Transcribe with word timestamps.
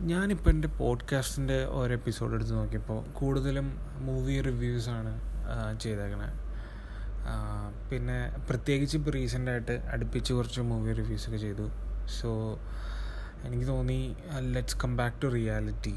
ഞാനിപ്പോൾ 0.00 0.50
എന്റെ 0.50 0.68
പോഡ്കാസ്റ്റിന്റെ 0.68 1.66
ഓരോ 1.66 1.92
എപ്പിസോഡ് 1.92 2.34
എടുത്ത് 2.34 2.52
നോക്കിയപ്പോൾ 2.52 3.04
കൂടുതലും 3.10 3.78
മൂവി 3.98 4.40
റിവ്യൂസാണ് 4.40 5.20
ചെയ്തേക്കണേ. 5.80 6.28
പിന്നെ 7.90 8.36
പ്രത്യേകിച്ച് 8.50 8.98
ഇപ്പോൾ 8.98 9.10
റീസെന്റായിട്ട് 9.10 9.72
അടുപ്പിച്ച് 9.72 10.32
കുറച്ച് 10.32 10.60
മൂവി 10.60 10.92
റിവ്യൂസൊക്കെ 10.92 11.38
ചെയ്തു. 11.38 11.70
സോ 12.20 12.58
എനിക്ക് 13.44 13.66
തോന്നി 13.66 14.16
let's 14.40 14.76
come 14.84 14.96
back 14.96 15.22
to 15.22 15.26
reality 15.26 15.94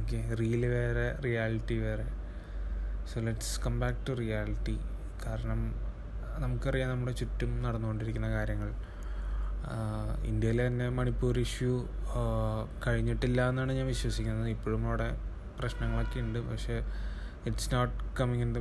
okay 0.00 0.34
reel 0.34 0.66
വേറെ 0.66 1.20
റിയാലിറ്റി 1.24 1.78
വേറെ. 1.78 2.04
So 3.06 3.20
let's 3.20 3.60
come 3.60 3.80
back 3.80 4.06
to 4.06 4.12
reality 4.12 4.78
കാരണം 5.26 5.74
നമുക്കറിയാം 6.38 6.90
നമ്മുടെ 6.90 7.12
ചുറ്റും 7.12 7.62
നടന്നുകൊണ്ടിരിക്കുന്ന 7.62 8.30
കാര്യങ്ങൾ. 8.30 8.72
ഇന്ത്യയിൽ 10.24 10.66
തന്നെ 10.66 10.88
മണിപ്പൂർ 10.88 11.38
ഇഷ്യൂ 11.38 11.74
കഴിഞ്ഞിട്ടില്ല 12.86 13.48
എന്നാണ് 13.48 13.72
ഞാൻ 13.72 13.86
വിശ്വസിക്കുന്നത്. 13.86 14.48
ഇപ്പോഴും 14.48 14.82
അവിടെ 14.88 15.08
പ്രശ്നങ്ങളൊക്കെ 15.58 16.18
ഉണ്ട്. 16.20 16.38
പക്ഷേ 16.50 16.76
it's 17.46 17.70
not 17.74 17.94
coming 18.20 18.42
in 18.42 18.52
the 18.54 18.60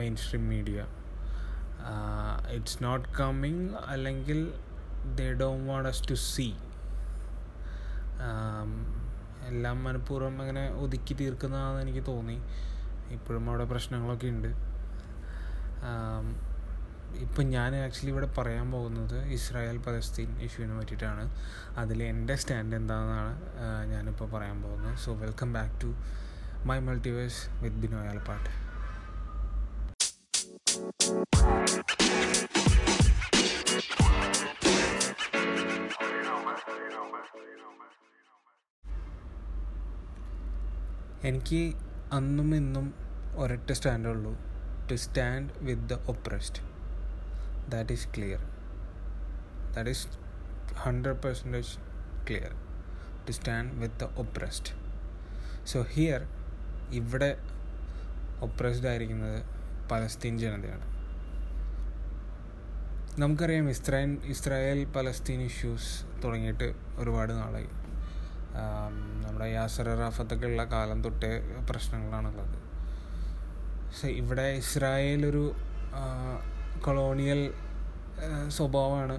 mainstream 0.22 0.48
media 0.48 0.80
it's 2.56 2.78
not 2.84 3.06
coming 3.18 3.68
അല്ലെങ്കിൽ 3.92 4.40
they 5.18 5.26
don't 5.32 5.68
want 5.70 5.88
us 5.88 6.02
to 6.10 6.16
see 6.30 6.48
എല്ലാം 9.50 9.76
മനഃപൂർവം 9.84 10.34
അങ്ങനെ 10.42 10.64
ഒതുക്കി 10.82 11.14
തീർക്കുന്നതാണെന്ന് 11.20 11.82
എനിക്ക് 11.82 12.02
തോന്നി. 12.06 12.36
ഇപ്പോഴും 13.16 13.44
അവിടെ 13.50 13.64
പ്രശ്നങ്ങളൊക്കെ 13.64 14.28
ഉണ്ട്. 14.34 14.50
ഇപ്പം 17.18 17.50
ഞാൻ 17.50 17.76
ആക്ച്വലി 17.76 18.10
ഇവിടെ 18.10 18.28
പറയാൻ 18.38 18.72
പോകുന്നത് 18.72 19.24
ഇസ്രായേൽ 19.24 19.78
പലസ്തീൻ 19.78 20.40
ഇഷ്യൂവിനെ 20.40 20.78
പറ്റിയിട്ടാണ്. 20.78 21.24
അതിൽ 21.76 22.02
എന്റെ 22.02 22.36
സ്റ്റാൻഡ് 22.36 22.76
എന്താണെന്നാണ് 22.76 23.34
ഞാനിപ്പോൾ 23.92 24.30
പറയാൻ 24.30 24.62
പോകുന്നത്. 24.62 24.96
So 24.98 25.14
welcome 25.14 25.52
back 25.52 25.82
to 25.82 25.94
my 26.64 26.78
multiverse 26.78 27.62
with 27.62 27.76
Bino 27.76 27.98
Alappatt 27.98 28.48
എനിക്ക് 41.24 41.74
അന്നും 42.12 42.56
ഇന്നും 42.56 42.94
ഒരൊറ്റ 43.36 43.72
സ്റ്റാൻഡേ 43.72 44.10
ഉള്ളൂ. 44.10 44.38
To 44.90 44.94
stand 44.94 45.50
with 45.58 45.82
the 45.82 45.92
oppressed 46.08 46.69
that 47.74 47.92
is 47.92 48.08
clear 48.16 48.42
that 49.74 49.90
is 49.90 50.06
hundred 50.76 51.20
percentage 51.24 51.72
clear 52.28 52.52
to 53.26 53.32
stand 53.38 53.72
with 53.82 53.98
the 54.04 54.08
oppressed 54.22 54.72
so 55.66 55.80
here 55.94 56.22
ഇവിടെ 57.00 57.30
ഒപ്രസ്ഡ് 58.40 58.88
ആയിരിക്കുന്നത് 58.88 59.40
പലസ്തീൻ 59.92 60.34
ജനതയാണ്. 60.38 60.86
നമുക്കറിയാം 63.20 63.66
ഇസ്രായേൽ 63.70 64.12
ഇസ്രായേൽ 64.24 64.80
പലസ്തീൻ 64.96 65.40
ഇഷ്യൂസ് 65.42 65.90
തുടങ്ങിയിട്ട് 66.24 66.68
ഒരുപാട് 66.96 67.32
നാളായി. 67.32 67.70
നമ്മുടെ 69.24 69.46
യാസർ 69.50 69.88
റാഫത്തൊക്കെ 70.00 70.46
ഉള്ള 70.46 70.64
കാലം 70.64 70.98
തൊട്ടേ 71.02 71.32
പ്രശ്നങ്ങളാണുള്ളത്. 71.70 72.56
പക്ഷേ 73.86 74.08
ഇവിടെ 74.20 74.46
ഇസ്രായേൽ 74.62 75.22
ഒരു 75.26 75.44
കൊളോണിയൽ 76.84 77.54
സ്വഭാവമാണ് 78.48 79.16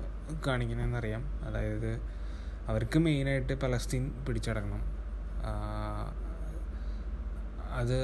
കാണിക്കുന്നതെന്നറിയാം. 0.48 1.24
അതായത് 1.44 1.92
അവർക്ക് 2.68 3.00
മെയിനായിട്ട് 3.00 3.54
പലസ്തീൻ 3.62 4.26
പിടിച്ചടക്കണം 4.26 4.82
അത് 7.76 8.00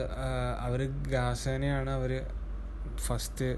അവർ 0.59 0.81
ഗാസേനെയാണ് 1.11 1.89
അവർ 1.89 2.11
ഫസ്റ്റ് 2.97 3.49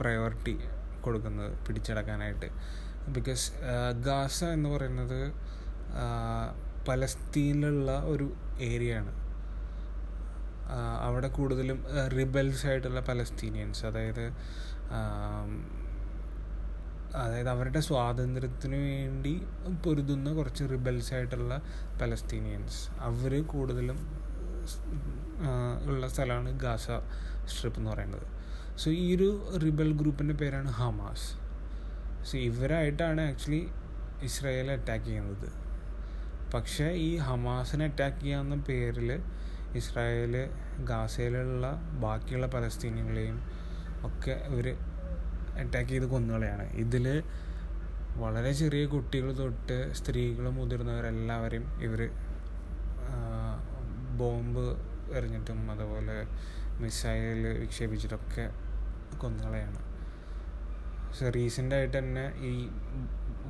പ്രയോറിറ്റി 0.00 0.58
കൊടുക്കുന്നത് 1.00 1.66
പിടിച്ചടക്കാനായിട്ട്. 1.66 2.48
ബിക്കോസ് 3.08 3.52
ഗാസ 4.06 4.44
എന്ന് 4.44 4.68
പറയുന്നത് 4.68 5.32
പലസ്തീനിലുള്ള 6.88 8.00
ഒരു 8.00 8.32
ഏരിയയാണ്. 8.60 9.12
അവിടെ 11.00 11.28
കൂടുതലും 11.28 11.86
റിബൽസ് 12.16 12.66
ആയിട്ടുള്ള 12.66 13.00
പലസ്തീനിയൻസ്. 13.00 13.86
അതായത് 13.86 14.24
അതായത് 17.14 17.48
അവരുടെ 17.48 17.80
സ്വാതന്ത്ര്യത്തിന് 17.80 18.76
വേണ്ടി 18.76 19.42
പൊരുതുന്ന 19.84 20.32
കുറച്ച് 20.32 20.64
റിബൽസ് 20.64 21.14
ആയിട്ടുള്ള 21.14 21.62
പലസ്തീനിയൻസ് 22.02 22.90
അവർ 23.00 23.42
കൂടുതലും 23.42 23.98
ഉള്ള 25.84 26.08
സ്ഥലമാണ് 26.08 26.60
ഗാസ 26.60 26.86
സ്ട്രിപ്പ് 27.46 27.78
എന്ന് 27.78 27.90
പറയുന്നത്. 27.90 28.26
സോ 28.78 28.90
ഈ 28.90 29.16
ഒരു 29.16 29.28
റിബൽ 29.58 29.92
ഗ്രൂപ്പിന്റെ 29.92 30.34
പേരാണ് 30.34 30.70
ഹമാസ് 30.70 31.28
സോ 32.24 32.36
ഇവരായിട്ടാണ് 32.38 33.20
ആക്ച്വലി 33.20 33.68
ഇസ്രായേൽ 34.22 34.70
അറ്റാക്ക് 34.70 35.04
ചെയ്യുന്നത്. 35.04 35.48
പക്ഷേ 36.54 36.88
ഈ 36.90 37.16
ഹമാസിനെ 37.16 37.84
അറ്റാക്ക് 37.84 38.20
ചെയ്യാവുന്ന 38.20 38.54
പേരിൽ 38.54 39.10
ഇസ്രായേൽ 39.76 40.34
ഗാസയിലുള്ള 40.84 41.66
ബാക്കിയുള്ള 42.00 42.46
പലസ്തീനികളെയും 42.46 43.57
ഒക്കെ 44.06 44.34
ഇവർ 44.52 44.66
അറ്റാക്ക് 45.60 45.90
ചെയ്ത് 45.90 46.06
കൊന്നുകളയാണ്. 46.06 46.64
ഇതിൽ 46.72 47.22
വളരെ 48.16 48.52
ചെറിയ 48.52 48.86
കുട്ടികൾ 48.86 49.32
തൊട്ട് 49.32 49.94
സ്ത്രീകളും 49.94 50.54
മുതിർന്നവരെല്ലാവരെയും 50.54 51.66
ഇവർ 51.82 52.00
ബോംബ് 54.20 54.64
എറിഞ്ഞിട്ടും 55.16 55.70
അതുപോലെ 55.70 56.16
മിസൈൽ 56.80 57.46
വിക്ഷേപിച്ചിട്ടൊക്കെ 57.60 58.46
കൊന്നുകളയാണ്. 59.18 59.80
പക്ഷേ 61.08 61.30
റീസെന്റായിട്ട് 61.30 61.98
തന്നെ 61.98 62.24
ഈ 62.40 62.54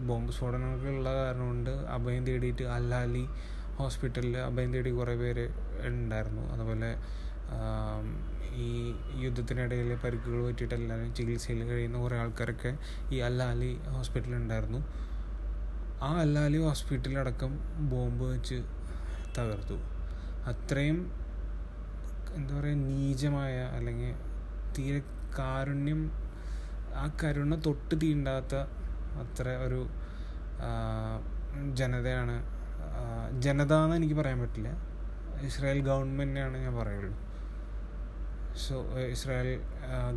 ബോംബ് 0.08 0.32
സ്ഫോടനങ്ങളുള്ള 0.32 1.08
കാരണം 1.14 1.46
കൊണ്ട് 1.46 1.70
അഭയം 1.70 2.26
തേടിയിട്ട് 2.26 2.62
അല്ലാലി 2.62 3.28
ഹോസ്പിറ്റലിൽ 3.76 4.36
അഭയം 4.38 4.72
തേടി 4.72 4.90
കുറേ 4.90 5.14
പേര് 5.16 5.48
ഉണ്ടായിരുന്നു. 5.88 6.52
അതുപോലെ 6.52 6.90
ഈ 8.64 8.70
യുദ്ധത്തിനിടയിൽ 9.24 9.90
പരിക്കുകൾ 10.04 10.40
പറ്റിയിട്ട് 10.46 10.74
എല്ലാവരും 10.74 11.10
ചികിത്സയിൽ 11.14 11.60
കഴിയുന്ന 11.70 11.98
കുറേ 11.98 12.16
ആൾക്കാരൊക്കെ 12.22 12.72
ഈ 13.14 13.18
അല്ലാലി 13.28 13.70
ഹോസ്പിറ്റലുണ്ടായിരുന്നു 13.96 14.80
ആ 16.02 16.10
അല്ലാലി 16.24 16.58
ഹോസ്പിറ്റലടക്കം 16.58 17.52
ബോംബ് 17.90 18.24
വെച്ച് 18.32 18.58
തകർത്തു. 19.36 19.76
അത്രയും 20.50 20.98
എന്താ 22.36 22.54
പറയുക 22.58 22.80
നീചമായ 22.88 23.54
അല്ലെങ്കിൽ 23.76 24.12
തീരെ 24.76 25.00
കാരുണ്യം 25.38 26.00
ആ 27.02 27.04
കരുണ 27.22 27.54
തൊട്ട് 27.66 27.94
തീണ്ടാത്ത 28.02 28.54
അത്ര 29.22 29.48
ഒരു 29.66 29.80
ജനതയാണ് 31.80 32.36
ജനത 33.44 33.72
എന്ന് 33.84 33.96
എനിക്ക് 33.96 34.16
പറയാൻ 34.20 34.38
പറ്റില്ല. 34.44 34.70
ഇസ്രായേൽ 35.48 35.80
ഗവൺമെന്റിനാണ് 35.88 36.56
ഞാൻ 36.64 36.74
പറയുള്ളൂ. 36.80 37.12
ഇസ്രായേൽ 39.12 39.60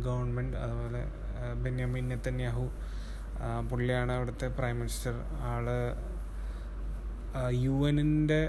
ഗവൺമെന്റ് 0.04 0.56
അതുപോലെ 0.56 1.02
ബെന്യാമിൻ 1.62 2.04
നെത്തന്യാഹു 2.08 2.64
പുള്ളിയാണ് 3.70 4.12
അവിടുത്തെ 4.12 4.46
പ്രൈം 4.48 4.76
മിനിസ്റ്റർ. 4.76 5.14
ആൾ 5.52 5.66
യു 7.64 7.76
എനിന്റെ 7.88 8.40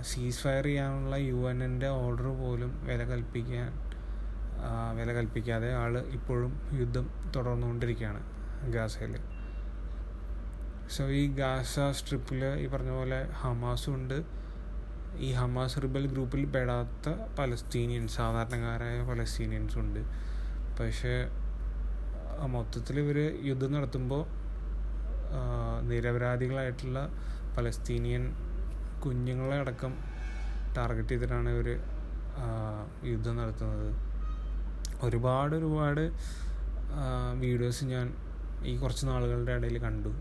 സീസ് 0.00 0.42
ഫയർ 0.42 0.64
ചെയ്യാനുള്ള 0.64 1.16
യു 1.16 1.38
എനിന്റെ 1.50 1.88
ഓർഡർ 2.02 2.28
പോലും 2.40 2.72
വില 2.84 3.02
കൽപ്പിക്കാൻ 3.04 3.70
വില 4.98 5.08
കൽപ്പിക്കാതെ 5.12 5.70
ആൾ 5.74 5.94
ഇപ്പോഴും 5.98 6.52
യുദ്ധം 6.80 7.06
തുടർന്നുകൊണ്ടിരിക്കുകയാണ് 7.36 8.20
ഗാസയിൽ 8.72 9.14
സോ 10.96 11.04
ഈ 11.20 11.22
ഗാസ 11.34 11.74
സ്ട്രിപ്പിൽ 11.98 12.42
ഈ 12.62 12.66
പറഞ്ഞ 12.66 12.90
പോലെ 12.90 13.18
ഹമാസും 13.40 13.94
ഉണ്ട്. 13.94 14.18
ഈ 15.24 15.28
ഹമാസ് 15.32 15.80
റിബൽ 15.82 16.04
ഗ്രൂപ്പിൽ 16.12 16.42
പെടാത്ത 16.54 17.08
പലസ്തീനിയൻ 17.38 18.04
സാധാരണക്കാരായ 18.16 18.96
പലസ്തീനിയൻസ് 19.10 19.78
ഉണ്ട്. 19.82 20.00
പക്ഷേ 20.78 21.14
മൊത്തത്തിൽ 22.54 22.96
ഇവർ 23.02 23.18
യുദ്ധം 23.48 23.70
നടത്തുമ്പോൾ 23.72 24.24
നിരപരാധികളായിട്ടുള്ള 25.90 26.98
പലസ്തീനിയൻ 27.56 28.24
കുഞ്ഞുങ്ങളെ 29.04 29.56
അടക്കം 29.62 29.92
ടാർഗറ്റ് 30.76 31.08
ചെയ്തിട്ടാണ് 31.08 31.48
ഇവർ 31.54 31.68
യുദ്ധം 33.12 33.34
നടത്തുന്നത്. 33.36 33.90
ഒരുപാട് 35.06 35.54
ഒരുപാട് 35.60 36.04
വീഡിയോസ് 37.44 37.84
ഞാൻ 37.84 38.06
ഈ 38.70 38.72
കുറച്ച് 38.82 39.04
നാളുകളുടെ 39.06 39.54
ഇടയിൽ 39.58 39.78
കണ്ടു. 39.78 40.12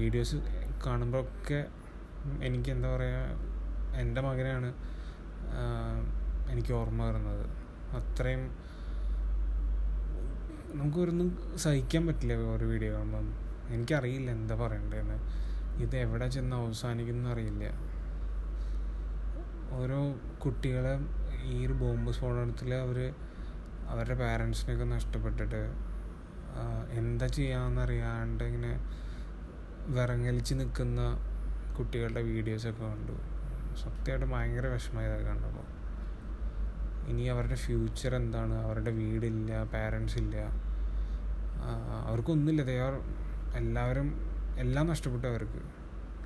വീഡിയോസ് 0.00 0.36
കാണുമ്പോഴൊക്കെ 0.86 1.60
എനിക്ക് 2.46 2.70
എന്താ 2.76 2.88
പറയുക 2.94 3.96
എന്റെ 4.02 4.20
മകനാണ് 4.26 4.70
എനിക്ക് 6.52 6.72
ഓർമ്മ 6.80 7.00
വരുന്നത്. 7.08 7.44
അത്രയും 7.98 8.42
നമുക്കൊരൊന്നും 10.78 11.28
സഹിക്കാൻ 11.64 12.02
പറ്റില്ല 12.06 12.34
ഒരു 12.54 12.64
വീഡിയോ 12.70 12.90
കാണുമ്പം. 12.94 13.26
എനിക്കറിയില്ല 13.74 14.28
എന്താ 14.38 14.54
പറയണ്ടതെന്ന് 14.62 15.18
ഇത് 15.84 15.94
എവിടെ 15.96 16.26
ചെന്ന് 16.34 16.56
അവസാനിക്കുന്ന 16.56 17.32
അറിയില്ല. 17.34 17.64
ഓരോ 19.78 20.00
കുട്ടികളെ 20.44 20.94
ഈ 21.52 21.54
ഒരു 21.66 21.74
ബോംബ് 21.82 22.12
സ്ഫോടനത്തിൽ 22.16 22.70
അവർ 22.84 22.98
അവരുടെ 23.92 24.16
പാരൻസിനെയൊക്കെ 24.22 24.86
നഷ്ടപ്പെട്ടിട്ട് 24.96 25.60
എന്താ 27.00 27.26
ചെയ്യാമെന്നറിയാണ്ട് 27.36 28.44
ഇങ്ങനെ 28.44 28.72
വിറങ്ങലിച്ച് 29.96 30.54
നിൽക്കുന്ന 30.60 31.00
കുട്ടികളുടെ 31.78 32.22
വീഡിയോസൊക്കെ 32.22 32.84
കണ്ടു. 32.84 33.16
സത്യമായിട്ട് 33.82 34.26
ഭയങ്കര 34.34 34.66
വിഷമമായതൊക്കെ 34.66 35.26
കണ്ടപ്പോൾ. 35.30 35.66
ഇനി 37.10 37.24
അവരുടെ 37.34 37.54
ഫ്യൂച്ചർ 37.64 38.14
എന്താണ്? 38.14 38.54
അവരുടെ 38.66 38.90
വീടില്ല 38.90 39.64
പാരൻസ് 39.74 40.16
ഇല്ല. 40.18 40.36
അവർക്കൊന്നുമില്ല. 42.08 42.62
ദേ 42.70 42.76
എല്ലാവരും 43.60 44.08
എല്ലാം 44.58 44.86
നഷ്ടപ്പെട്ടു 44.86 45.26
അവർക്ക്. 45.32 45.60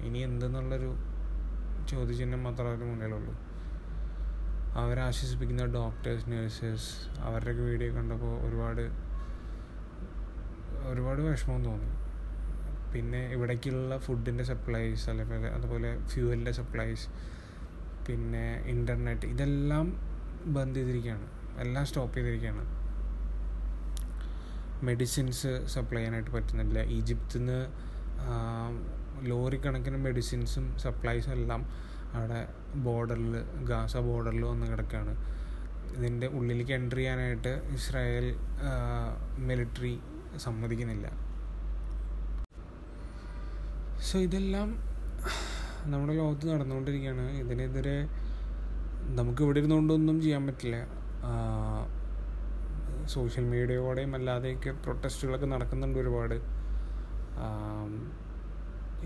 ഇനി 0.06 0.20
എന്തെന്നുള്ളൊരു 0.28 0.90
ചോദ്യചിഹ്നം 1.90 2.40
മാത്രമേ 2.44 2.68
അവരുടെ 2.70 2.88
മുന്നിലുള്ളൂ. 2.90 3.34
അവരെ 4.82 5.00
ആശ്വസിപ്പിക്കുന്ന 5.08 5.64
ഡോക്ടേഴ്സ് 5.74 6.26
നേഴ്സസ് 6.32 6.90
അവരുടെയൊക്കെ 7.28 7.62
വീഡിയോ 7.62 7.90
കണ്ടപ്പോൾ 7.96 8.34
ഒരുപാട് 8.46 8.84
ഒരുപാട് 10.92 11.20
വിഷമം 11.20 11.60
തോന്നി. 11.64 11.90
പിന്നെ 12.92 13.20
ഇവിടേക്കുള്ള 13.34 13.98
ഫുഡിന്റെ 13.98 14.44
സപ്ലൈസ് 14.44 15.10
അല്ലെങ്കിൽ 15.10 15.46
അതുപോലെ 15.48 15.90
ഫ്യൂവലിന്റെ 16.06 16.52
സപ്ലൈസ് 16.52 17.06
പിന്നെ 18.06 18.44
ഇന്റർനെറ്റ് 18.66 19.26
ഇതെല്ലാം 19.26 19.86
ബന്ദ് 20.46 20.76
ചെയ്തിരിക്കുകയാണ് 20.76 21.26
എല്ലാം 21.58 21.86
സ്റ്റോപ്പ് 21.86 22.14
ചെയ്തിരിക്കുകയാണ് 22.16 22.64
മെഡിസിൻസ് 24.84 25.50
സപ്ലൈ 25.66 26.00
ചെയ്യാനായിട്ട് 26.00 26.30
പറ്റുന്നില്ല. 26.30 26.78
ഈജിപ്തിൽ 26.98 27.38
നിന്ന് 27.38 27.58
ലോറി 29.30 29.56
കണക്കിന് 29.56 29.96
മെഡിസിൻസും 29.96 30.64
സപ്ലൈസും 30.78 31.32
എല്ലാം 31.32 31.62
അവിടെ 32.14 32.40
ബോർഡറിൽ 32.86 33.34
ഗാസ 33.70 33.96
ബോർഡറിൽ 33.96 34.44
വന്ന് 34.44 34.66
കിടക്കുകയാണ് 34.66 35.12
ഇതിന്റെ 35.96 36.26
ഉള്ളിലേക്ക് 36.26 36.72
എൻട്രി 36.72 37.02
ചെയ്യാനായിട്ട് 37.02 37.52
ഇസ്രായേൽ 37.76 38.26
മിലിറ്ററി 39.48 39.94
സമ്മതിക്കുന്നില്ല. 40.36 41.06
സോ 44.06 44.16
ഇതെല്ലാം 44.26 44.68
നമ്മുടെ 45.90 46.14
ലോകത്ത് 46.20 46.46
നടന്നുകൊണ്ടിരിക്കുകയാണ്. 46.52 47.24
ഇതിനെതിരെ 47.42 47.96
നമുക്ക് 49.18 49.42
ഇവിടെ 49.44 49.58
ഇരുന്നുകൊണ്ടൊന്നും 49.60 50.16
ചെയ്യാൻ 50.24 50.42
പറ്റില്ല. 50.48 50.76
സോഷ്യൽ 53.14 53.44
മീഡിയയോടെയും 53.52 54.12
അല്ലാതെയൊക്കെ 54.18 54.72
പ്രൊട്ടസ്റ്റുകളൊക്കെ 54.84 55.48
നടക്കുന്നുണ്ട് 55.54 55.98
ഒരുപാട്. 56.02 56.36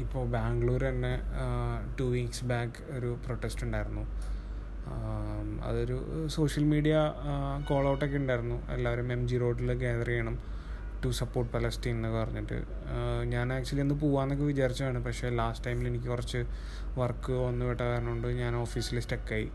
ഇപ്പോൾ 0.05 0.25
ബാംഗ്ലൂർ 0.37 0.83
തന്നെ 0.89 1.13
ടു 1.99 2.07
വീക്സ് 2.15 2.47
ബാക്ക് 2.53 2.81
ഒരു 2.97 3.11
പ്രൊട്ടസ്റ്റ് 3.27 3.65
ഉണ്ടായിരുന്നു. 3.67 4.05
അതൊരു 5.69 5.97
സോഷ്യൽ 6.37 6.65
മീഡിയ 6.75 6.97
കോൾ 7.71 7.85
ഔട്ടൊക്കെ 7.93 8.19
ഉണ്ടായിരുന്നു. 8.25 8.59
എല്ലാവരും 8.77 9.09
എം 9.13 9.23
ജി 9.29 9.39
റോഡിൽ 9.45 9.73
ഗ്യാതർ 9.85 10.11
ചെയ്യണം. 10.13 10.37
ടു 11.05 11.09
സപ്പോർട്ട് 11.09 11.53
പലസ്റ്റീൻ 11.53 11.97
എന്നൊക്കെ 11.97 12.19
പറഞ്ഞിട്ട്. 12.19 12.59
ഞാൻ 13.25 13.53
ആക്ച്വലി 13.53 13.81
ഒന്ന് 13.81 13.95
പോകാമെന്നൊക്കെ 13.95 14.45
വിചാരിച്ചതാണ്. 14.45 15.05
പക്ഷേ 15.05 15.29
ലാസ്റ്റ് 15.29 15.67
ടൈമിൽ 15.67 15.89
എനിക്ക് 15.89 16.07
കുറച്ച് 16.07 16.45
വർക്ക് 16.99 17.33
വന്നു 17.33 17.67
വിട്ട 17.67 17.81
കാരണം 17.81 18.07
കൊണ്ട് 18.07 18.29
ഞാൻ 18.29 18.57
ഓഫീസിൽ 18.57 19.01
സ്റ്റക്കായി 19.01 19.49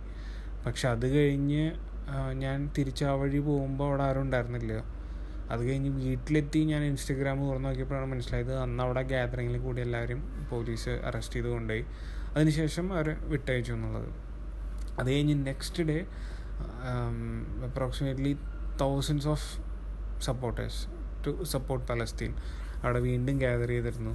പക്ഷെ 0.66 0.90
അത് 0.90 1.08
കഴിഞ്ഞ് 1.08 1.72
ഞാൻ 2.34 2.70
തിരിച്ച് 2.78 3.06
ആ 3.06 3.14
വഴി 3.14 3.40
പോകുമ്പോൾ 3.40 3.88
അവിടെ 3.88 4.04
ആരും 4.04 4.22
ഉണ്ടായിരുന്നില്ല. 4.22 4.74
അത് 5.52 5.62
കഴിഞ്ഞ് 5.70 5.90
വീട്ടിലെത്തി 5.90 6.60
ഞാൻ 6.60 6.84
ഇൻസ്റ്റഗ്രാം 6.84 7.48
തുറന്നു 7.48 7.68
നോക്കിയപ്പോഴാണ് 7.68 8.06
മനസ്സിലായത് 8.12 8.54
അന്ന് 8.56 8.84
അവിടെ 8.84 9.02
ഗ്യാതറിങ്ങിൽ 9.02 9.58
കൂടി 9.58 9.82
എല്ലാവരും 9.82 10.48
പോലീസ് 10.52 10.90
അറസ്റ്റ് 10.90 11.36
ചെയ്ത് 11.36 11.48
കൊണ്ടുപോയി. 11.48 11.86
അതിനുശേഷം 12.36 12.94
അവർ 12.94 13.10
വിട്ടയച്ചു 13.24 13.74
എന്നുള്ളത്. 13.74 14.10
അത് 15.00 15.12
കഴിഞ്ഞ് 15.12 15.46
next 15.46 15.84
day 15.84 15.98
approximately 17.68 18.38
thousands 18.82 19.28
of 19.28 19.48
supporters 20.22 20.82
to 21.28 21.44
support 21.44 21.86
Palestine 21.92 22.32
അവിടെ 22.84 23.00
വീണ്ടും 23.00 23.36
ഗ്യാദർ 23.38 23.70
ചെയ്തിരുന്നു. 23.70 24.14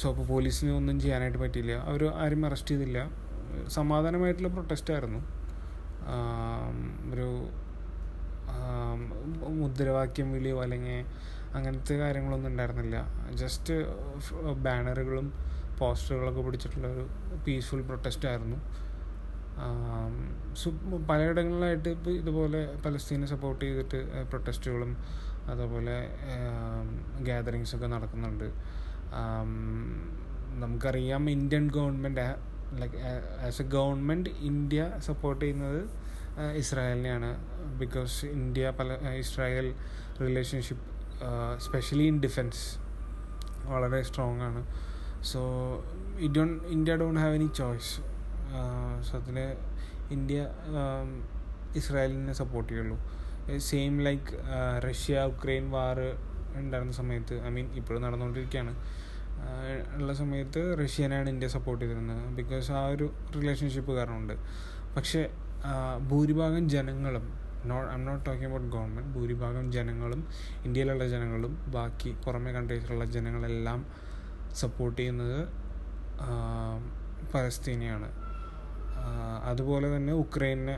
സോ 0.00 0.04
അപ്പോൾ 0.10 0.26
പോലീസിന് 0.26 0.70
ഒന്നും 0.70 0.96
ചെയ്യാനായിട്ട് 1.00 1.38
പറ്റിയില്ല. 1.38 1.72
അവർ 1.90 2.02
ആരും 2.22 2.46
അറസ്റ്റ് 2.46 2.70
ചെയ്തില്ല. 2.70 2.98
സമാധാനമായിട്ടുള്ള 3.68 4.48
പ്രൊട്ടസ്റ്റായിരുന്നു 4.48 5.20
ഒരു 7.14 7.28
മുദ്രാവാക്യം 9.60 10.28
വിളിയോ 10.32 10.56
അല്ലെങ്കിൽ 10.62 10.98
അങ്ങനത്തെ 11.56 11.94
കാര്യങ്ങളൊന്നും 11.94 12.50
ഉണ്ടായിരുന്നില്ല. 12.50 12.96
ജസ്റ്റ് 13.40 13.74
ബാനറുകളും 14.66 15.26
പോസ്റ്ററുകളൊക്കെ 15.78 16.42
പിടിച്ചിട്ടുള്ള 16.42 16.88
ഒരു 16.94 17.04
പീസ്ഫുൾ 17.46 17.80
പ്രൊട്ടസ്റ്റ് 17.82 18.28
ആയിരുന്നു. 18.28 18.58
പലയിടങ്ങളിലായിട്ട് 21.10 21.88
ഇപ്പോൾ 21.88 22.10
ഇതുപോലെ 22.10 22.60
പലസ്തീനെ 22.86 23.26
സപ്പോർട്ട് 23.26 23.64
ചെയ്തിട്ട് 23.64 24.00
പ്രൊട്ടസ്റ്റുകളും 24.30 24.92
അതുപോലെ 25.52 25.96
ഗ്യാതറിങ്സൊക്കെ 27.26 27.86
നടക്കുന്നുണ്ട്. 27.86 28.48
നമുക്കറിയാം 30.62 31.30
Indian 31.30 31.64
government 31.76 32.26
like 32.80 32.98
as 33.46 33.62
a 33.62 33.66
government 33.76 34.30
India 34.50 34.80
support 35.08 35.42
ചെയ്യുന്നത് 35.44 35.80
ഇസ്രായേലിനെയാണ്. 36.62 37.30
ബിക്കോസ് 37.78 38.16
ഇന്ത്യ 38.26 38.72
പല 38.78 38.92
Israel 39.22 39.68
relationship 40.20 40.86
specially 41.66 42.06
in 42.12 42.16
defence 42.20 42.62
വളരെ 43.72 44.00
സ്ട്രോങ് 44.02 44.42
ആണ്. 44.48 44.62
So 45.32 45.40
uh 46.18 46.28
don 46.36 46.50
India 46.76 46.94
don't 47.02 47.20
have 47.20 47.34
any 47.34 47.48
choice 47.60 47.92
so 49.08 49.12
അതിൽ 49.18 49.38
ഇന്ത്യ 50.10 50.40
ഇസ്രായേലിനെ 51.76 52.34
സപ്പോർട്ട് 52.40 52.68
ചെയ്യുള്ളൂ. 52.72 52.98
Same 53.58 54.00
like 54.02 54.30
Russia 54.88 55.20
Ukraine 55.20 55.70
war 55.70 55.98
ഉണ്ടായിരുന്ന 56.56 56.92
സമയത്ത് 56.92 57.46
ഐ 57.46 57.50
മീൻ 57.50 57.74
ഇപ്പോഴും 57.74 58.02
നടന്നുകൊണ്ടിരിക്കുകയാണ്. 58.02 58.74
ഉള്ള 59.96 60.12
സമയത്ത് 60.12 60.78
റഷ്യനെയാണ് 60.82 61.28
ഇന്ത്യ 61.28 61.48
സപ്പോർട്ട് 61.48 61.84
ചെയ്തിരുന്നത്. 61.84 62.34
ബിക്കോസ് 62.34 62.72
ആ 62.72 62.86
ഒരു 62.86 63.14
റിലേഷൻഷിപ്പ് 63.36 63.92
കാരണമുണ്ട്. 63.92 64.34
പക്ഷേ 64.96 65.30
ഭൂരിഭാഗം 66.10 66.68
ജനങ്ങളും 66.68 67.44
not 67.66 67.92
am 67.92 68.04
not 68.04 68.26
talking 68.26 68.48
about 68.48 68.76
government 68.76 69.10
ഭൂരിഭാഗം 69.18 69.72
ജനങ്ങളും 69.72 70.28
ഇന്ത്യയിലുള്ള 70.64 71.06
ജനങ്ങളും 71.08 71.70
ബാക്കി 71.70 72.16
പുറമെ 72.24 72.52
കൺട്രീസിലുള്ള 72.52 73.04
ജനങ്ങളെല്ലാം 73.04 73.86
സപ്പോർട്ട് 74.52 74.98
ചെയ്യുന്നത് 74.98 75.48
പലസ്തീനെയാണ്. 77.34 78.23
അതുപോലെ 79.44 79.96
തന്നെ 79.96 80.12
ഉക്രൈനെ 80.12 80.76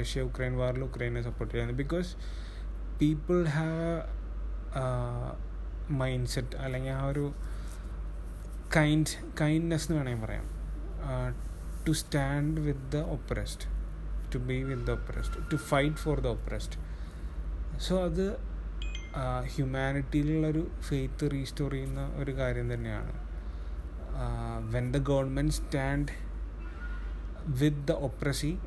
റഷ്യ 0.00 0.20
ഉക്രൈൻ 0.20 0.56
വാറിൽ 0.56 0.84
ഉക്രൈനെ 0.84 1.22
സപ്പോർട്ട് 1.22 1.54
ചെയ്യുന്നത് 1.54 1.78
because 1.78 2.16
people 3.00 3.44
have 3.44 4.00
mind 5.90 6.26
set 6.26 6.56
അല്ലെങ്കിൽ 6.56 6.90
ആ 6.90 7.06
ഒരു 7.06 7.34
കൈൻഡ് 8.76 9.06
കൈൻഡ്നെസ് 9.40 9.84
എന്ന് 9.84 9.98
വേണമെങ്കിൽ 9.98 10.26
പറയാം. 10.26 10.46
To 11.88 11.92
stand 11.92 12.60
with 12.60 12.92
the 12.92 12.96
oppressed 12.96 13.66
to 14.34 14.38
be 14.38 14.62
with 14.62 14.82
the 14.82 14.90
oppressed 14.90 15.52
to 15.52 15.56
fight 15.56 15.96
for 15.96 16.20
the 16.20 16.26
oppressed 16.26 16.78
so 17.78 18.04
അത് 18.04 18.36
ഹ്യൂമാനിറ്റിയിലുള്ളൊരു 19.54 20.70
ഫെയ്ത്ത് 20.80 21.30
റീസ്റ്റോർ 21.32 21.72
ചെയ്യുന്ന 21.72 22.12
ഒരു 22.16 22.36
കാര്യം 22.36 22.74
തന്നെയാണ്. 22.74 23.12
When 24.72 24.92
the 24.92 24.96
government 24.96 25.52
stand 25.52 26.27
with 27.48 27.88
the 27.88 27.92
oppressor 27.92 28.58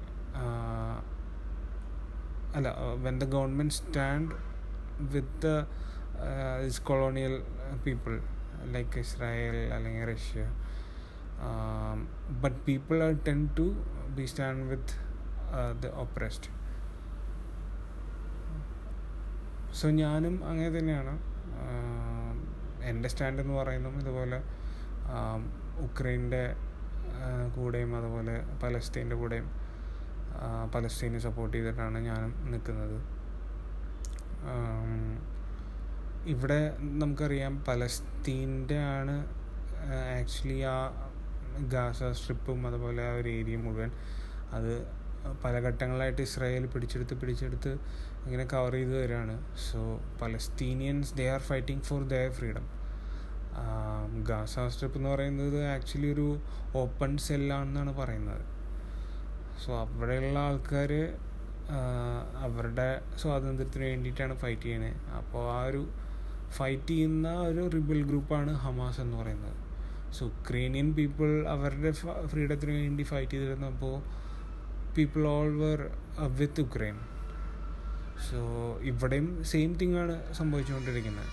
അല്ല 2.55 2.69
when 3.03 3.19
the 3.19 3.23
government 3.23 3.73
stand 3.73 4.31
with 5.01 5.65
this 6.63 6.81
colonial 6.81 7.43
people 7.83 8.21
like 8.63 8.99
Israel 8.99 9.73
അല്ലെങ്കിൽ 9.73 10.05
Russia 10.05 10.43
but 12.41 12.65
people 12.65 13.03
are 13.03 13.19
tend 13.27 13.49
to 13.57 13.61
be 14.07 14.25
stand 14.25 14.63
with 14.63 14.97
the 15.83 15.87
oppressed 15.87 16.49
so 19.73 19.89
ഞാനും 19.89 20.45
അങ്ങനെ 20.45 20.79
തന്നെയാണ്. 20.79 21.19
എന്റെ 22.83 23.09
സ്റ്റാൻഡ് 23.09 23.41
എന്ന് 23.41 23.53
പറയുന്നതും 23.53 23.99
ഇതുപോലെ 23.99 24.41
ഉക്രൈന്റെ 25.79 26.70
കൂടെയും 27.55 27.95
അതുപോലെ 27.95 28.35
പലസ്തീന്റെ 28.63 29.15
കൂടെയും 29.15 29.47
പലസ്തീനെ 30.75 31.19
സപ്പോർട്ട് 31.19 31.57
ചെയ്തിട്ടാണ് 31.57 31.97
ഞാനും 31.99 32.51
നിൽക്കുന്നത്. 32.51 32.97
ഇവിടെ 36.25 36.77
നമുക്കറിയാം 36.79 37.53
പലസ്തീന്റെ 37.67 38.79
ആണ് 38.97 39.15
ആക്ച്വലി 40.19 40.59
ആ 40.73 40.77
ഗാസ 41.73 42.03
സ്ട്രിപ്പും 42.03 42.67
അതുപോലെ 42.67 43.01
ആ 43.09 43.13
ഒരു 43.13 43.29
ഏരിയ 43.29 43.57
മുഴുവൻ 43.57 43.91
അത് 44.53 44.73
പല 45.43 45.55
ഘട്ടങ്ങളായിട്ട് 45.59 46.21
ഇസ്രായേൽ 46.21 46.65
പിടിച്ചെടുത്ത് 46.65 47.15
പിടിച്ചെടുത്ത് 47.21 47.71
ഇങ്ങനെ 48.25 48.43
കവർ 48.43 48.73
ചെയ്ത് 48.73 48.95
വരികയാണ്. 49.01 49.35
So 49.71 49.79
Palestinians 50.21 51.11
they 51.17 51.25
are 51.29 51.39
fighting 51.39 51.83
for 51.83 52.01
their 52.07 52.31
freedom 52.31 52.80
Gaza 54.29 54.59
strip 54.73 54.97
എന്ന് 54.97 55.09
പറയുന്നത് 55.09 55.65
ആക്ച്വലി 55.65 56.13
ഒരു 56.13 56.27
ഓപ്പൺ 56.75 57.17
സെല്ലാണെന്നാണ് 57.17 57.97
പറയുന്നത്. 57.97 58.43
സോ 59.63 59.71
അവിടെയുള്ള 59.81 60.39
ആൾക്കാർ 60.39 60.91
അവരുടെ 62.45 63.01
സ്വാതന്ത്ര്യത്തിന് 63.21 63.83
വേണ്ടിയിട്ടാണ് 63.83 64.33
ഫൈറ്റ് 64.35 64.61
ചെയ്യുന്നത് 64.61 64.95
അപ്പോൾ 65.19 65.43
ആ 65.57 65.59
ഒരു 65.63 65.83
ഫൈറ്റ് 66.57 66.87
ചെയ്യുന്ന 66.87 67.27
ഒരു 67.49 67.69
റിബൽ 67.75 68.01
ഗ്രൂപ്പാണ് 68.03 68.53
ഹമാസ് 68.53 69.01
എന്ന് 69.01 69.17
പറയുന്നത്. 69.17 69.57
സോ 70.15 70.25
ഉക്രൈനിയൻ 70.25 70.93
പീപ്പിൾ 70.95 71.29
അവരുടെ 71.47 71.91
ഫ്രീഡത്തിന് 72.31 72.71
വേണ്ടി 72.71 73.03
fight 73.03 73.31
ചെയ്തിരുന്നപ്പോൾ 73.31 73.95
people 74.97 75.27
all 75.27 75.51
were 75.61 75.81
with 76.39 76.61
Ukraine. 76.61 76.97
So 78.29 78.39
ഇവിടെയും 78.91 79.43
സെയിം 79.51 79.73
തിങ് 79.73 79.97
ആണ് 79.97 80.33
സംഭവിച്ചുകൊണ്ടിരിക്കുന്നത്. 80.33 81.29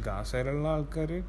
ഗാസയിലുള്ള 0.00 0.68
ആൾക്കാർ 0.68 1.22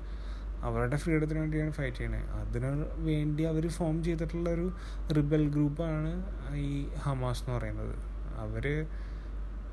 അവരുടെ 0.61 0.95
ഫ്രീഡത്തിന് 0.95 1.39
വേണ്ടിയാണ് 1.39 1.71
ഫൈറ്റ് 1.71 1.97
ചെയ്യണത് 1.97 2.29
അതിന് 2.29 2.85
വേണ്ടി 2.95 3.43
അവർ 3.43 3.67
ഫോം 3.67 4.03
ചെയ്തിട്ടുള്ള 4.03 4.49
ഒരു 4.49 4.73
റിബൽ 5.17 5.49
ഗ്രൂപ്പാണ് 5.49 6.23
ഈ 6.55 6.87
ഹമാസ് 6.89 7.43
എന്ന് 7.43 7.59
പറയുന്നത്. 7.59 7.95
അവർ 8.39 8.85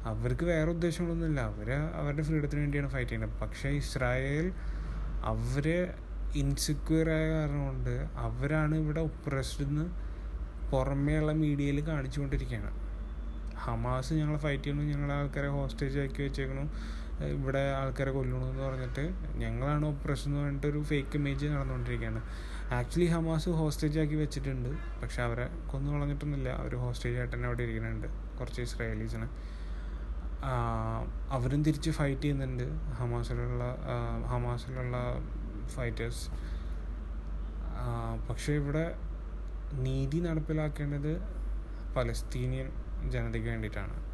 അവർക്ക് 0.04 0.44
വേറെ 0.44 0.70
ഉദ്ദേശങ്ങളൊന്നുമില്ല. 0.70 1.40
അവർ 1.40 1.72
അവരുടെ 1.72 2.22
ഫ്രീഡത്തിന് 2.22 2.60
വേണ്ടിയാണ് 2.60 2.90
ഫൈറ്റ് 2.90 3.10
ചെയ്യുന്നത്. 3.10 3.40
പക്ഷേ 3.40 3.68
ഇസ്രായേൽ 3.68 4.52
അവർ 5.24 5.88
ഇൻസെക്യൂർ 6.34 7.10
ആയ 7.10 7.30
കാരണം 7.30 7.66
കൊണ്ട് 7.66 8.06
അവരാണ് 8.16 8.74
ഇവിടെ 8.74 9.00
ഒപ്രസ്ഡ് 9.00 9.66
എന്ന് 9.66 9.90
പുറമേയുള്ള 10.70 11.32
മീഡിയയിൽ 11.32 11.86
കാണിച്ചുകൊണ്ടിരിക്കുകയാണ്. 11.86 12.82
ഹമാസ് 13.56 14.14
ഞങ്ങളെ 14.14 14.38
ഫൈറ്റ് 14.38 14.64
ചെയ്യണം 14.64 14.86
ഞങ്ങളെ 14.88 15.14
ആൾക്കാരെ 15.14 15.48
ഹോസ്റ്റേജ് 15.48 15.98
ആക്കി 15.98 16.22
വെച്ചേക്കണു 16.22 16.70
ഇവിടെ 17.28 17.72
ആൾക്കാരെ 17.72 18.10
കൊല്ലണു 18.10 18.46
എന്ന് 18.46 18.62
പറഞ്ഞിട്ട് 18.62 19.14
ഞങ്ങളാണ് 19.38 19.86
ഓപ്പറേഷൻ 19.86 20.30
എന്ന് 20.30 20.40
പറഞ്ഞിട്ട് 20.40 20.66
ഒരു 20.66 20.82
ഫേക്ക് 20.82 21.16
ഇമേജ് 21.16 21.46
നടന്നുകൊണ്ടിരിക്കുകയാണ് 21.46 22.22
ആക്ച്വലി 22.74 23.06
ഹമാസ് 23.06 23.48
ഹോസ്റ്റേജ് 23.48 24.00
ആക്കി 24.00 24.14
വെച്ചിട്ടുണ്ട്. 24.14 24.68
പക്ഷെ 25.02 25.22
അവരെ 25.22 25.48
കൊന്നു 25.70 25.92
കളഞ്ഞിട്ടൊന്നുമില്ല. 25.92 26.48
അവർ 26.48 26.76
ഹോസ്റ്റേജ് 26.76 27.18
ആയിട്ട് 27.18 27.34
തന്നെ 27.36 27.46
അവിടെ 27.46 27.62
ഇരിക്കുന്നുണ്ട്. 27.62 28.06
കുറച്ച് 28.38 28.62
ഇസ്രായേലീസിന്. 28.62 29.28
അവരും 31.30 31.64
തിരിച്ച് 31.64 31.90
ഫൈറ്റ് 31.90 32.22
ചെയ്യുന്നുണ്ട്. 32.22 32.64
ഹമാസിലുള്ള 32.92 33.64
ഹമാസിലുള്ള 34.26 34.96
ഫൈറ്റേഴ്സ് 35.66 36.30
പക്ഷേ 38.28 38.52
ഇവിടെ 38.52 38.94
നീതി 39.72 40.18
നടപ്പിലാക്കേണ്ടത് 40.18 41.12
പലസ്തീനിയൻ 41.96 42.70
ജനതയ്ക്ക് 43.10 43.48
വേണ്ടിയിട്ടാണ്. 43.48 44.11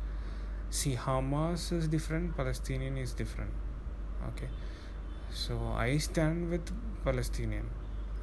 Hamas 0.96 1.75
is 1.75 1.88
different 1.88 2.38
Palestinian 2.38 2.98
is 2.98 3.16
different 3.16 3.54
okay 4.26 4.48
so 5.46 5.78
I 5.80 5.96
stand 5.96 6.44
with 6.44 6.75
Palestinian 7.06 7.66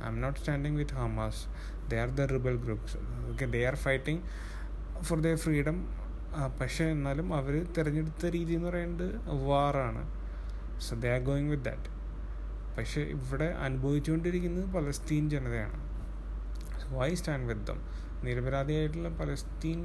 I 0.03 0.07
am 0.07 0.21
not 0.21 0.39
standing 0.39 0.75
with 0.75 0.93
Hamas 0.93 1.47
they 1.89 1.99
are 1.99 2.07
the 2.07 2.21
rebel 2.21 2.57
groups 2.57 2.97
okay 3.31 3.45
they 3.45 3.65
are 3.65 3.75
fighting 3.75 4.21
for 5.01 5.21
the 5.21 5.35
freedom 5.35 6.05
പക്ഷേ 6.59 6.85
എന്നാലും 6.85 7.33
അവർ 7.33 7.65
തിരഞ്ഞെടുത്ത 7.77 8.25
രീതി 8.25 8.53
എന്ന് 8.53 8.67
പറയുന്നത് 8.67 9.19
വാറാണ് 9.45 10.03
so 10.79 10.95
they 10.95 11.11
are 11.13 11.19
going 11.19 11.49
with 11.49 11.63
that 11.63 11.89
പക്ഷേ 12.77 13.01
ഇവിടെ 13.01 13.45
അനുഭവിച്ചുകൊണ്ടിരിക്കുന്നത് 13.45 14.73
Palestine 14.73 15.29
ജനതയാണ്. 15.29 15.77
So 16.81 17.03
I 17.03 17.13
stand 17.13 17.45
with 17.45 17.61
them 17.61 17.81
നിരപരാധിയായിട്ടുള്ള 18.27 19.09
Palestine 19.19 19.79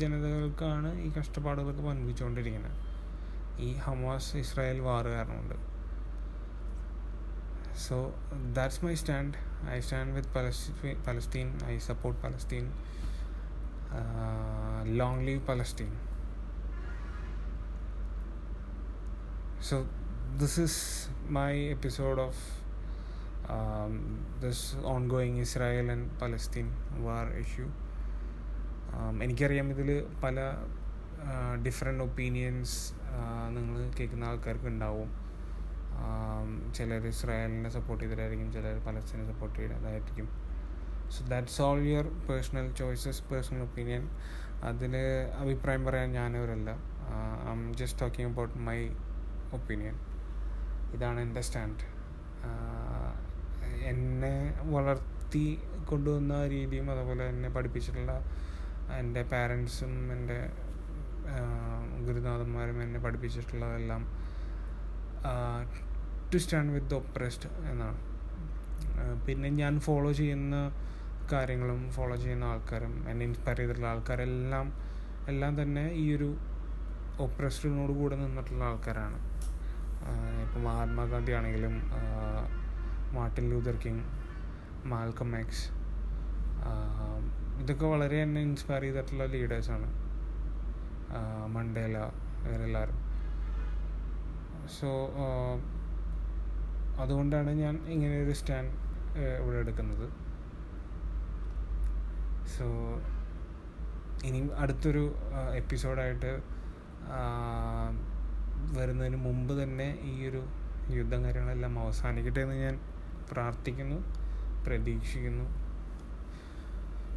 ജനതകൾക്കാണ് 0.00 0.90
ഈ 1.06 1.08
കഷ്ടപ്പാടുകളൊക്കെ 1.18 1.90
അനുഭവിച്ചുകൊണ്ടിരിക്കുന്നത് 1.94 2.78
ഈ 3.66 3.70
ഹമാസ് 3.84 4.36
ഇസ്രായേൽ 4.42 4.78
വാറ് 4.88 5.10
കാരണമുണ്ട്. 5.16 5.56
So 7.86 7.96
that's 8.58 8.84
my 8.84 8.94
stand 9.02 9.38
I 9.76 9.80
stand 9.86 10.14
with 10.18 10.32
Palestine 10.36 10.96
Palestine 11.08 11.50
I 11.72 11.74
support 11.88 12.20
Palestine. 12.22 12.66
Long 15.00 15.26
live 15.26 15.42
Palestine. 15.50 15.92
So 19.70 19.78
this 20.40 20.54
is 20.64 20.74
my 21.36 21.52
episode 21.72 22.20
of 22.20 22.42
um, 23.54 23.94
this 24.42 24.60
ongoing 24.92 25.38
Israel 25.38 25.90
and 25.94 26.04
Palestine 26.20 26.70
war 27.04 27.24
issue. 27.44 27.70
എനിക്കറിയാം 29.22 29.70
ഇതിൽ 29.70 29.90
പല 30.24 30.36
different 31.66 32.04
opinions 32.04 32.76
നിങ്ങൾ 33.48 33.90
കേൾക്കുന്ന 33.98 34.24
ആൾക്കാർക്ക് 34.24 34.66
ഉണ്ടാവും. 34.66 35.10
ചിലർ 36.72 37.06
ഇസ്രായേലിനെ 37.06 37.68
support 37.68 38.04
ചെയ്തിട്ടായിരിക്കും 38.04 38.52
ചിലർ 38.52 38.76
പലസ്തീനെ 38.86 39.24
support 39.24 39.58
ചെയ്തതായിരിക്കും 39.58 40.28
so 41.10 41.24
that's 41.28 41.62
all 41.62 41.80
your 41.80 42.06
personal 42.28 42.74
choices 42.74 43.22
personal 43.22 43.62
opinion 43.62 44.04
അതിൽ 44.64 44.94
അഭിപ്രായം 45.38 45.84
പറയാൻ 45.84 46.12
ഞാനവരല്ല 46.12 46.70
I 47.44 47.52
am 47.52 47.72
just 47.72 48.00
talking 48.00 48.30
about 48.32 48.58
my 48.58 48.78
opinion 49.52 49.96
ഇതാണ് 50.94 51.20
എന്റെ 51.20 51.40
സ്റ്റാൻഡ് 51.40 51.86
എന്നെ 53.84 54.34
വളർത്തി 54.62 55.46
കൊണ്ടുവന്ന 55.84 56.46
രീതിയും 56.46 56.90
അതുപോലെ 56.90 57.24
എന്നെ 57.28 57.48
പഠിപ്പിച്ചിട്ടുള്ള 57.48 58.14
എന്റെ 58.90 59.22
പാരൻസും 59.22 60.12
എന്റെ 60.12 60.50
ഗുരുനാഥന്മാരും 62.06 62.82
എന്നെ 62.82 63.00
പഠിപ്പിച്ചിട്ടുള്ളതെല്ലാം 63.00 64.02
to 66.34 66.38
stand 66.38 66.72
with 66.72 66.86
the 66.86 66.94
oppressed 66.94 67.48
എന്നാണ്. 67.70 67.98
പിന്നെ 69.26 69.48
ഞാൻ 69.48 69.80
ഫോളോ 69.80 70.12
ചെയ്യുന്ന 70.12 70.56
കാര്യങ്ങളും 71.32 71.90
ഫോളോ 71.90 72.16
ചെയ്യുന്ന 72.16 72.44
ആൾക്കാരും 72.44 73.08
എന്നെ 73.08 73.26
ഇൻസ്പയർ 73.26 73.56
ചെയ്തിട്ടുള്ള 73.56 73.88
ആൾക്കാരെല്ലാം 73.88 74.72
എല്ലാം 75.28 75.62
തന്നെ 75.62 75.92
ഈ 75.92 76.16
ഒരു 76.16 76.36
ഒപ്രസ്ഡിനോട് 77.20 77.92
കൂടെ 77.92 78.16
നിന്നിട്ടുള്ള 78.16 78.64
ആൾക്കാരാണ്. 78.64 79.18
ഇപ്പോൾ 80.44 80.60
മഹാത്മാഗാന്ധി 80.60 81.32
ആണെങ്കിലും 81.32 81.74
Martin 83.12 83.50
Luther 83.50 83.76
king 83.84 84.04
Malcolm 84.84 85.38
X 85.38 85.81
ഇതൊക്കെ 87.62 87.86
വളരെ 87.86 88.18
എന്നെ 88.26 88.40
ഇൻസ്പയർ 88.48 88.82
ചെയ്തിട്ടുള്ള 88.84 89.24
ലീഡേഴ്സാണ് 89.34 89.88
മണ്ടേല 91.54 91.96
ഇവരെല്ലാവരും 92.46 92.98
സോ 94.76 94.90
അതുകൊണ്ടാണ് 97.02 97.50
ഞാൻ 97.62 97.74
ഇങ്ങനെ 97.94 98.16
ഒരു 98.24 98.34
സ്റ്റാൻഡ് 98.40 98.72
ഇവിടെ 99.40 99.58
എടുക്കുന്നത്. 99.62 100.06
സോ 102.54 102.66
ഇനി 104.28 104.40
അടുത്തൊരു 104.62 105.04
എപ്പിസോഡായിട്ട് 105.60 106.32
വരുന്നതിന് 108.78 109.18
മുമ്പ് 109.26 109.52
തന്നെ 109.62 109.88
ഈ 110.10 110.14
ഒരു 110.28 110.42
യുദ്ധം 110.98 111.20
കാര്യങ്ങളെല്ലാം 111.24 111.74
അവസാനിക്കട്ടെ 111.84 112.40
എന്ന് 112.40 112.56
ഞാൻ 112.64 112.76
പ്രാർത്ഥിക്കുന്നു 113.30 113.98
പ്രതീക്ഷിക്കുന്നു. 114.66 115.46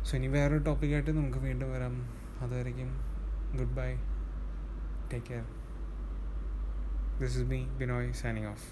സോ 0.07 0.11
ഇനി 0.17 0.27
വേറൊരു 0.27 0.63
ടോപ്പിക്കായിട്ട് 0.63 1.11
നമുക്ക് 1.11 1.39
വീണ്ടും 1.47 1.69
വരാം. 1.73 1.93
അതുവരെയും 2.41 2.91
goodbye 3.79 3.91
take 5.11 5.27
care 5.29 5.45
this 7.21 7.37
is 7.37 7.47
me 7.53 7.59
Binoy 7.81 8.09
signing 8.21 8.49
off 8.53 8.65